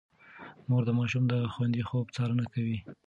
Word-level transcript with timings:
مور 0.67 0.83
د 0.87 0.91
ماشوم 0.99 1.23
د 1.27 1.33
خوندي 1.53 1.81
خوب 1.89 2.05
څارنه 2.15 2.45
کوي. 2.53 2.77